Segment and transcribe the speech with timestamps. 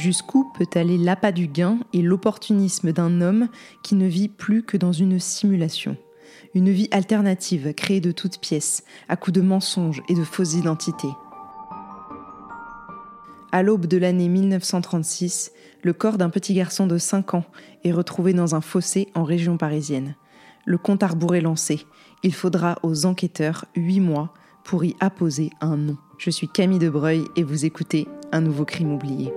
[0.00, 3.48] Jusqu'où peut aller l'appât du gain et l'opportunisme d'un homme
[3.82, 5.96] qui ne vit plus que dans une simulation
[6.54, 11.10] Une vie alternative créée de toutes pièces, à coups de mensonges et de fausses identités.
[13.50, 15.50] À l'aube de l'année 1936,
[15.82, 17.44] le corps d'un petit garçon de 5 ans
[17.82, 20.14] est retrouvé dans un fossé en région parisienne.
[20.64, 21.86] Le compte à rebours est lancé.
[22.22, 25.96] Il faudra aux enquêteurs 8 mois pour y apposer un nom.
[26.18, 29.32] Je suis Camille Debreuil et vous écoutez Un nouveau crime oublié.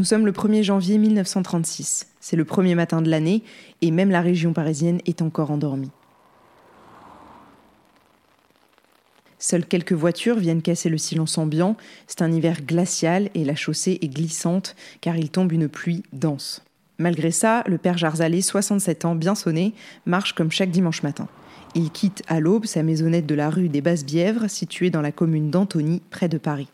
[0.00, 2.06] Nous sommes le 1er janvier 1936.
[2.20, 3.42] C'est le premier matin de l'année
[3.82, 5.90] et même la région parisienne est encore endormie.
[9.38, 11.76] Seules quelques voitures viennent casser le silence ambiant.
[12.06, 16.64] C'est un hiver glacial et la chaussée est glissante car il tombe une pluie dense.
[16.96, 19.74] Malgré ça, le père Jarzalé, 67 ans, bien sonné,
[20.06, 21.28] marche comme chaque dimanche matin.
[21.74, 25.50] Il quitte à l'aube sa maisonnette de la rue des Basses-Bièvres, située dans la commune
[25.50, 26.68] d'Antony, près de Paris.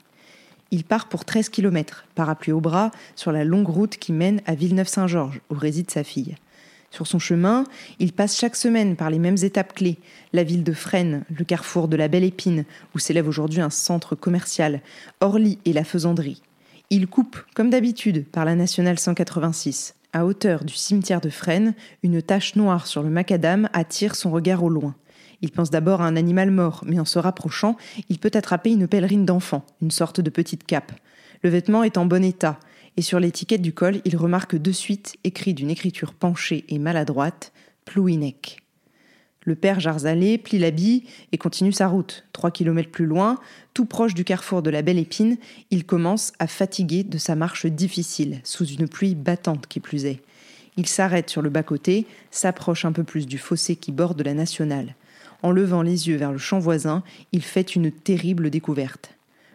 [0.71, 4.55] Il part pour 13 km, parapluie au bras, sur la longue route qui mène à
[4.55, 6.35] Villeneuve-Saint-Georges, où réside sa fille.
[6.91, 7.65] Sur son chemin,
[7.99, 9.99] il passe chaque semaine par les mêmes étapes clés,
[10.33, 14.15] la ville de Fresnes, le carrefour de la Belle Épine, où s'élève aujourd'hui un centre
[14.15, 14.81] commercial,
[15.21, 16.43] Orly et la Faisanderie.
[16.91, 19.95] Il coupe, comme d'habitude, par la nationale 186.
[20.13, 24.63] À hauteur du cimetière de Fresnes, une tache noire sur le macadam attire son regard
[24.63, 24.95] au loin.
[25.43, 27.77] Il pense d'abord à un animal mort, mais en se rapprochant,
[28.09, 30.93] il peut attraper une pèlerine d'enfant, une sorte de petite cape.
[31.43, 32.59] Le vêtement est en bon état,
[32.97, 37.53] et sur l'étiquette du col, il remarque de suite, écrit d'une écriture penchée et maladroite,
[37.85, 38.63] Plouinec.
[39.47, 42.25] Le père Jarzalé plie l'habit et continue sa route.
[42.33, 43.39] Trois kilomètres plus loin,
[43.75, 45.37] tout proche du carrefour de la Belle Épine,
[45.71, 50.21] il commence à fatiguer de sa marche difficile, sous une pluie battante qui plus est.
[50.77, 54.97] Il s'arrête sur le bas-côté, s'approche un peu plus du fossé qui borde la nationale.
[55.47, 59.11] En levant les yeux vers le champ voisin, il fait une terrible découverte.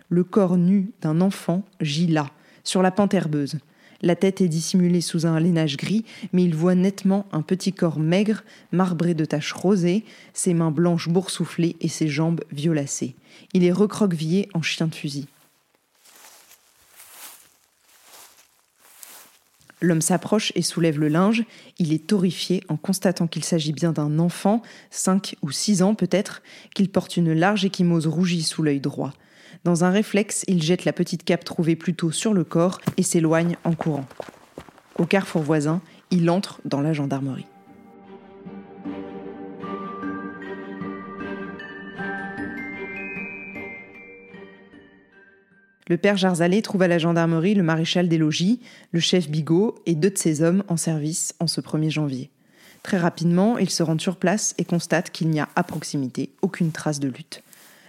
[0.08, 2.30] Le corps nu d'un enfant gît là,
[2.64, 3.58] sur la pente herbeuse.
[4.02, 8.00] La tête est dissimulée sous un lainage gris, mais il voit nettement un petit corps
[8.00, 13.16] maigre, marbré de taches rosées, ses mains blanches boursouflées et ses jambes violacées.
[13.54, 15.28] Il est recroquevillé en chien de fusil.
[19.82, 21.44] L'homme s'approche et soulève le linge.
[21.80, 24.62] Il est horrifié en constatant qu'il s'agit bien d'un enfant,
[24.92, 26.44] cinq ou six ans peut-être,
[26.76, 29.14] qu'il porte une large échymose rougie sous l'œil droit.
[29.64, 33.04] Dans un réflexe, il jette la petite cape trouvée plus tôt sur le corps et
[33.04, 34.06] s'éloigne en courant.
[34.98, 35.82] Au carrefour voisin,
[36.12, 37.46] il entre dans la gendarmerie.
[45.92, 48.62] Le père Jarzalé trouve à la gendarmerie le maréchal des logis,
[48.94, 52.30] le chef Bigot et deux de ses hommes en service en ce 1er janvier.
[52.82, 56.72] Très rapidement, ils se rendent sur place et constatent qu'il n'y a à proximité aucune
[56.72, 57.44] trace de lutte.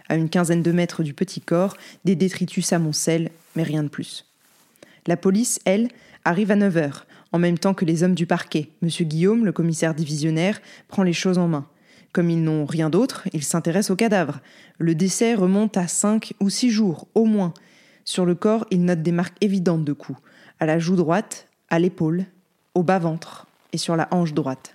[0.08, 4.26] À une quinzaine de mètres du petit corps, des détritus s'amoncellent, mais rien de plus.
[5.06, 5.86] La police, elle,
[6.24, 8.70] arrive à 9 heures, en même temps que les hommes du parquet.
[8.82, 11.68] Monsieur Guillaume, le commissaire divisionnaire, prend les choses en main.
[12.12, 14.40] Comme ils n'ont rien d'autre, ils s'intéressent au cadavre.
[14.78, 17.54] Le décès remonte à 5 ou 6 jours, au moins,
[18.04, 20.18] sur le corps, il note des marques évidentes de coups,
[20.58, 22.26] à la joue droite, à l'épaule,
[22.74, 24.74] au bas-ventre et sur la hanche droite.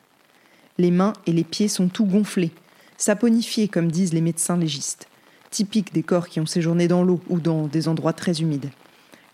[0.77, 2.51] Les mains et les pieds sont tout gonflés,
[2.97, 5.07] saponifiés comme disent les médecins légistes,
[5.51, 8.69] typiques des corps qui ont séjourné dans l'eau ou dans des endroits très humides.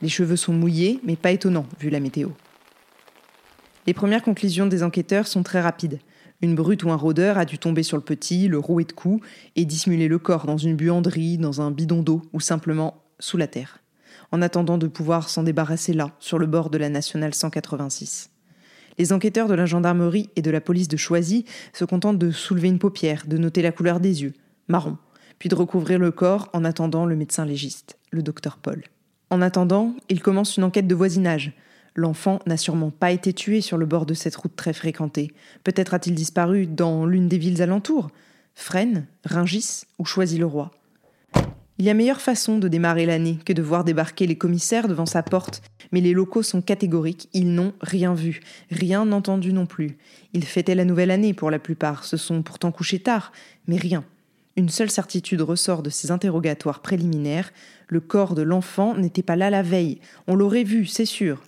[0.01, 2.29] Les cheveux sont mouillés, mais pas étonnants vu la météo.
[3.85, 5.99] Les premières conclusions des enquêteurs sont très rapides.
[6.41, 9.25] Une brute ou un rôdeur a dû tomber sur le petit, le rouer de coups
[9.55, 13.47] et dissimuler le corps dans une buanderie, dans un bidon d'eau ou simplement sous la
[13.47, 13.82] terre
[14.33, 18.31] en attendant de pouvoir s'en débarrasser là, sur le bord de la nationale 186.
[18.97, 22.67] Les enquêteurs de la gendarmerie et de la police de Choisy se contentent de soulever
[22.67, 24.33] une paupière, de noter la couleur des yeux,
[24.67, 24.97] marron,
[25.37, 28.83] puis de recouvrir le corps en attendant le médecin légiste, le docteur Paul.
[29.29, 31.53] En attendant, ils commencent une enquête de voisinage.
[31.95, 35.31] L'enfant n'a sûrement pas été tué sur le bord de cette route très fréquentée.
[35.63, 38.09] Peut-être a-t-il disparu dans l'une des villes alentours
[38.55, 40.71] Fresnes, Ringis ou Choisy-le-Roi?
[41.79, 45.07] Il y a meilleure façon de démarrer l'année que de voir débarquer les commissaires devant
[45.07, 49.97] sa porte, mais les locaux sont catégoriques, ils n'ont rien vu, rien entendu non plus.
[50.33, 53.31] Ils fêtaient la nouvelle année pour la plupart, se sont pourtant couchés tard,
[53.67, 54.03] mais rien.
[54.55, 57.51] Une seule certitude ressort de ces interrogatoires préliminaires,
[57.87, 61.41] le corps de l'enfant n'était pas là la veille, on l'aurait vu, c'est sûr.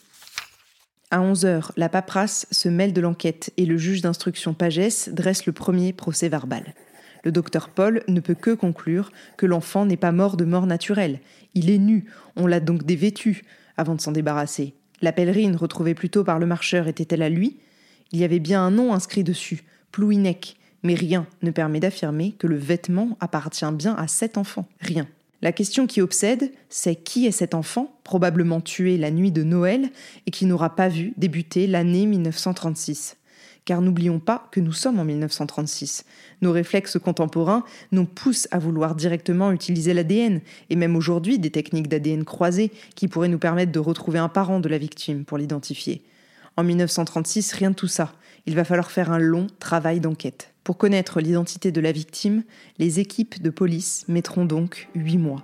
[1.12, 5.46] À 11 heures, la paperasse se mêle de l'enquête et le juge d'instruction Pagès dresse
[5.46, 6.74] le premier procès verbal.
[7.26, 11.20] Le docteur Paul ne peut que conclure que l'enfant n'est pas mort de mort naturelle.
[11.56, 12.06] Il est nu,
[12.36, 13.44] on l'a donc dévêtu
[13.78, 14.76] avant de s'en débarrasser.
[15.02, 17.58] La pèlerine retrouvée plus tôt par le marcheur était-elle à lui?
[18.12, 22.46] Il y avait bien un nom inscrit dessus, Plouinec, mais rien ne permet d'affirmer que
[22.46, 24.68] le vêtement appartient bien à cet enfant.
[24.80, 25.08] Rien.
[25.42, 29.90] La question qui obsède, c'est qui est cet enfant, probablement tué la nuit de Noël
[30.28, 33.18] et qui n'aura pas vu débuter l'année 1936
[33.66, 36.06] car n'oublions pas que nous sommes en 1936.
[36.42, 41.90] Nos réflexes contemporains nous poussent à vouloir directement utiliser l'ADN, et même aujourd'hui des techniques
[41.90, 46.04] d'ADN croisées qui pourraient nous permettre de retrouver un parent de la victime pour l'identifier.
[46.58, 48.14] En 1936, rien de tout ça.
[48.46, 50.54] Il va falloir faire un long travail d'enquête.
[50.64, 52.44] Pour connaître l'identité de la victime,
[52.80, 55.44] les équipes de police mettront donc huit mois.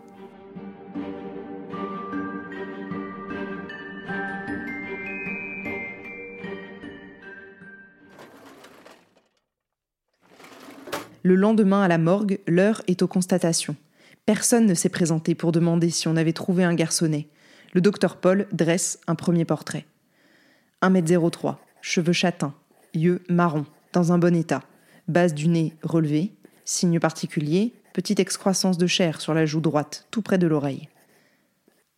[11.24, 13.76] Le lendemain à la morgue, l'heure est aux constatations.
[14.26, 17.28] Personne ne s'est présenté pour demander si on avait trouvé un garçonnet.
[17.74, 19.86] Le docteur Paul dresse un premier portrait.
[20.82, 22.54] 1m03, cheveux châtains,
[22.94, 24.64] yeux marrons, dans un bon état
[25.08, 26.32] base du nez relevée,
[26.66, 30.90] signe particulier, petite excroissance de chair sur la joue droite, tout près de l'oreille.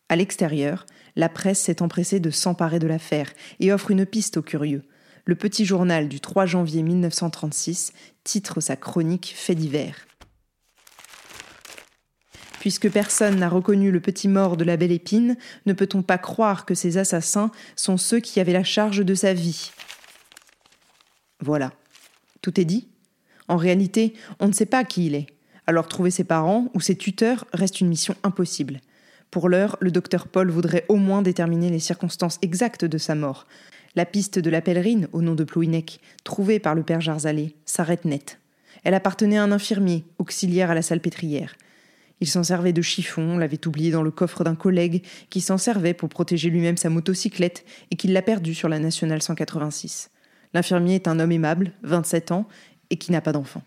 [0.09, 0.85] À l'extérieur,
[1.15, 4.83] la presse s'est empressée de s'emparer de l'affaire et offre une piste aux curieux.
[5.25, 7.93] Le petit journal du 3 janvier 1936
[8.25, 10.05] titre sa chronique Fait divers.
[12.59, 16.65] Puisque personne n'a reconnu le petit mort de la belle épine, ne peut-on pas croire
[16.65, 19.71] que ces assassins sont ceux qui avaient la charge de sa vie?
[21.39, 21.71] Voilà.
[22.41, 22.89] Tout est dit?
[23.47, 25.27] En réalité, on ne sait pas qui il est.
[25.67, 28.81] Alors trouver ses parents ou ses tuteurs reste une mission impossible.
[29.31, 33.47] Pour l'heure, le docteur Paul voudrait au moins déterminer les circonstances exactes de sa mort.
[33.95, 38.05] La piste de la pèlerine, au nom de Plouinec, trouvée par le père Jarzalé, s'arrête
[38.05, 38.39] net.
[38.83, 41.55] Elle appartenait à un infirmier, auxiliaire à la salpêtrière.
[42.19, 45.93] Il s'en servait de chiffon, l'avait oublié dans le coffre d'un collègue qui s'en servait
[45.93, 50.09] pour protéger lui-même sa motocyclette et qui l'a perdu sur la nationale 186.
[50.55, 52.47] L'infirmier est un homme aimable, 27 ans,
[52.89, 53.61] et qui n'a pas d'enfant.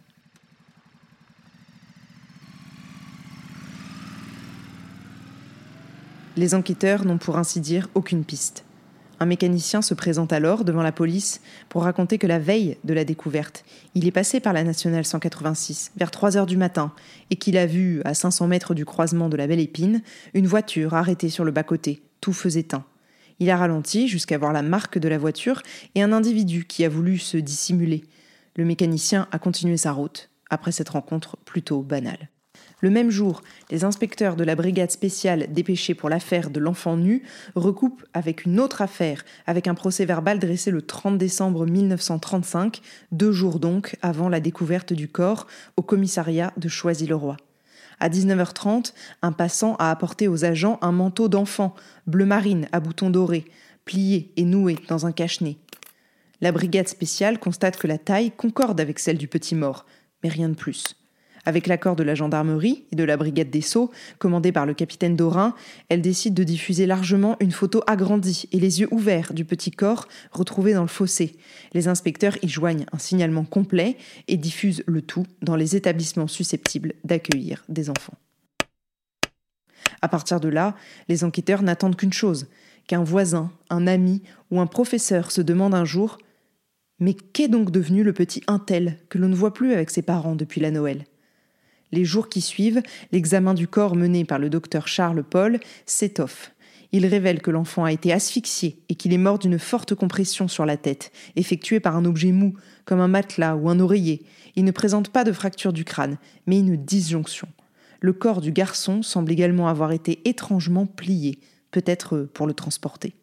[6.37, 8.66] Les enquêteurs n'ont pour ainsi dire aucune piste.
[9.19, 13.05] Un mécanicien se présente alors devant la police pour raconter que la veille de la
[13.05, 13.65] découverte,
[13.95, 16.93] il est passé par la nationale 186 vers 3 heures du matin
[17.31, 20.03] et qu'il a vu, à 500 mètres du croisement de la Belle Épine,
[20.35, 22.85] une voiture arrêtée sur le bas-côté, tout feu éteint.
[23.39, 25.63] Il a ralenti jusqu'à voir la marque de la voiture
[25.95, 28.05] et un individu qui a voulu se dissimuler,
[28.57, 32.31] le mécanicien a continué sa route, après cette rencontre plutôt banale.
[32.81, 33.41] Le même jour,
[33.71, 37.23] les inspecteurs de la brigade spéciale dépêchés pour l'affaire de l'enfant nu
[37.55, 42.83] recoupent avec une autre affaire, avec un procès verbal dressé le 30 décembre 1935,
[43.13, 45.47] deux jours donc avant la découverte du corps
[45.79, 47.39] au commissariat de Choisy-le-Roi.
[47.99, 48.93] À 19h30,
[49.23, 51.75] un passant a apporté aux agents un manteau d'enfant,
[52.07, 53.47] bleu marine à boutons dorés,
[53.87, 55.57] plié et noué dans un cache-nez.
[56.43, 59.87] La brigade spéciale constate que la taille concorde avec celle du petit mort,
[60.23, 60.95] mais rien de plus.
[61.47, 65.15] Avec l'accord de la gendarmerie et de la brigade des Sceaux, commandée par le capitaine
[65.15, 65.55] Dorin,
[65.89, 70.09] elle décide de diffuser largement une photo agrandie et les yeux ouverts du petit corps
[70.33, 71.37] retrouvé dans le fossé.
[71.73, 76.95] Les inspecteurs y joignent un signalement complet et diffusent le tout dans les établissements susceptibles
[77.05, 78.19] d'accueillir des enfants.
[80.03, 80.75] À partir de là,
[81.09, 82.49] les enquêteurs n'attendent qu'une chose
[82.89, 86.19] qu'un voisin, un ami ou un professeur se demande un jour
[86.99, 90.35] mais qu'est donc devenu le petit Intel que l'on ne voit plus avec ses parents
[90.35, 91.05] depuis la Noël?
[91.93, 96.53] Les jours qui suivent, l'examen du corps mené par le docteur Charles Paul s'étoffe.
[96.93, 100.67] Il révèle que l'enfant a été asphyxié et qu'il est mort d'une forte compression sur
[100.67, 104.25] la tête, effectuée par un objet mou, comme un matelas ou un oreiller.
[104.55, 107.49] Il ne présente pas de fracture du crâne, mais une disjonction.
[108.01, 111.39] Le corps du garçon semble également avoir été étrangement plié,
[111.71, 113.15] peut-être pour le transporter.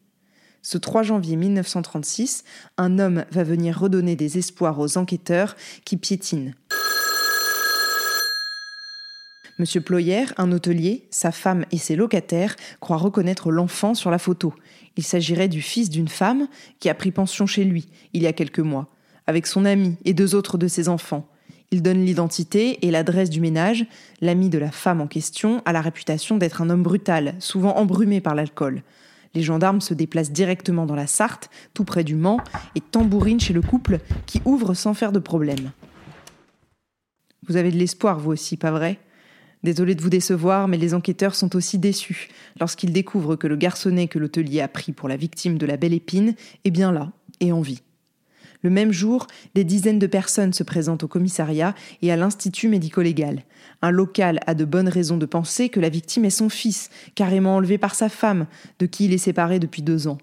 [0.62, 2.44] Ce 3 janvier 1936,
[2.78, 6.54] un homme va venir redonner des espoirs aux enquêteurs qui piétinent.
[9.64, 14.54] Monsieur Ployer, un hôtelier, sa femme et ses locataires croient reconnaître l'enfant sur la photo.
[14.98, 16.50] Il s'agirait du fils d'une femme
[16.82, 18.90] qui a pris pension chez lui il y a quelques mois,
[19.26, 21.30] avec son ami et deux autres de ses enfants.
[21.72, 23.86] Il donne l'identité et l'adresse du ménage.
[24.20, 28.20] L'ami de la femme en question a la réputation d'être un homme brutal, souvent embrumé
[28.20, 28.84] par l'alcool.
[29.34, 32.42] Les gendarmes se déplacent directement dans la Sarthe, tout près du Mans,
[32.76, 35.72] et tambourinent chez le couple qui ouvre sans faire de problème.
[37.48, 39.00] Vous avez de l'espoir, vous aussi, pas vrai?
[39.64, 42.28] Désolé de vous décevoir, mais les enquêteurs sont aussi déçus
[42.60, 45.94] lorsqu'ils découvrent que le garçonnet que l'hôtelier a pris pour la victime de la belle
[45.94, 47.82] épine est bien là et en vie.
[48.62, 53.44] Le même jour, des dizaines de personnes se présentent au commissariat et à l'Institut médico-légal.
[53.82, 57.58] Un local a de bonnes raisons de penser que la victime est son fils, carrément
[57.58, 58.48] enlevé par sa femme,
[58.80, 60.18] de qui il est séparé depuis deux ans.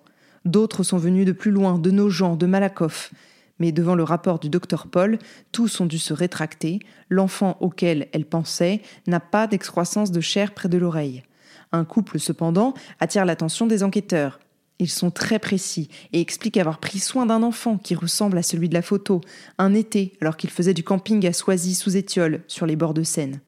[0.46, 3.12] D'autres sont venus de plus loin, de Nogent, de Malakoff.
[3.60, 5.18] Mais devant le rapport du docteur Paul,
[5.52, 6.80] tous ont dû se rétracter.
[7.08, 11.22] L'enfant auquel elle pensait n'a pas d'excroissance de chair près de l'oreille.
[11.70, 14.40] Un couple, cependant, attire l'attention des enquêteurs.
[14.80, 18.70] Ils sont très précis et expliquent avoir pris soin d'un enfant qui ressemble à celui
[18.70, 19.20] de la photo,
[19.58, 23.02] un été, alors qu'il faisait du camping à Soisy sous Étiole, sur les bords de
[23.02, 23.40] Seine.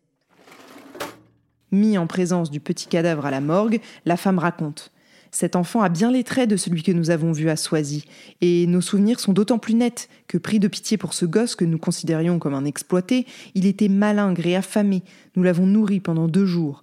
[1.72, 4.92] Mis en présence du petit cadavre à la morgue, la femme raconte.
[5.34, 8.04] Cet enfant a bien les traits de celui que nous avons vu à Soisy,
[8.42, 11.64] et nos souvenirs sont d'autant plus nets que, pris de pitié pour ce gosse que
[11.64, 15.02] nous considérions comme un exploité, il était malingre et affamé.
[15.34, 16.82] Nous l'avons nourri pendant deux jours.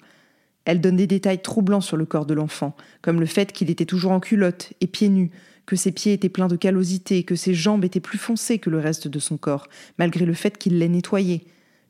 [0.65, 3.86] Elle donne des détails troublants sur le corps de l'enfant, comme le fait qu'il était
[3.86, 5.29] toujours en culotte et pieds nus,
[5.68, 8.79] que ses pieds étaient pleins de callosité, que ses jambes étaient plus foncées que le
[8.79, 9.68] reste de son corps,
[10.00, 11.46] malgré le fait qu'il l'ait nettoyé.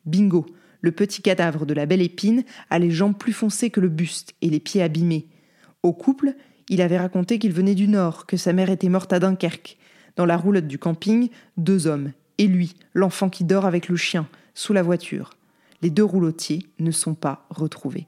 [0.05, 0.45] Bingo,
[0.81, 4.33] le petit cadavre de la belle épine a les jambes plus foncées que le buste
[4.41, 5.27] et les pieds abîmés.
[5.81, 6.35] Au couple,
[6.69, 9.77] il avait raconté qu'il venait du Nord, que sa mère était morte à Dunkerque.
[10.15, 14.27] Dans la roulotte du camping, deux hommes, et lui, l'enfant qui dort avec le chien,
[14.53, 15.31] sous la voiture.
[15.81, 18.07] Les deux roulotiers ne sont pas retrouvés.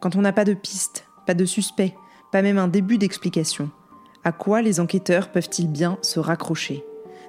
[0.00, 1.94] Quand on n'a pas de piste, pas de suspect,
[2.30, 3.70] pas même un début d'explication,
[4.22, 6.84] à quoi les enquêteurs peuvent-ils bien se raccrocher?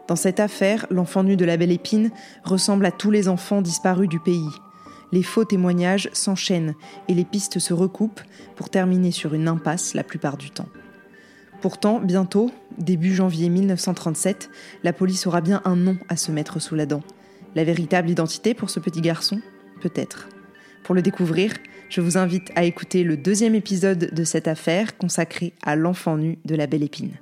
[0.08, 2.12] Dans cette affaire, l'enfant nu de la belle épine
[2.44, 4.50] ressemble à tous les enfants disparus du pays
[5.12, 6.76] les faux témoignages s'enchaînent
[7.08, 8.22] et les pistes se recoupent
[8.56, 10.70] pour terminer sur une impasse la plupart du temps.
[11.62, 14.50] Pourtant, bientôt, début janvier 1937,
[14.84, 17.02] la police aura bien un nom à se mettre sous la dent.
[17.56, 19.40] La véritable identité pour ce petit garçon
[19.82, 20.30] Peut-être.
[20.84, 21.54] Pour le découvrir,
[21.90, 26.38] je vous invite à écouter le deuxième épisode de cette affaire consacré à l'enfant nu
[26.46, 27.14] de la Belle Épine.